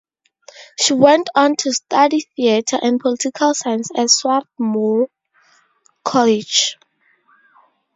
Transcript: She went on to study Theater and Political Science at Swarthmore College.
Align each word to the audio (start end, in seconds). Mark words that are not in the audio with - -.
She 0.79 0.93
went 0.95 1.29
on 1.35 1.57
to 1.57 1.71
study 1.73 2.21
Theater 2.35 2.79
and 2.81 2.99
Political 2.99 3.53
Science 3.53 3.89
at 3.95 4.09
Swarthmore 4.09 5.09
College. 6.03 6.79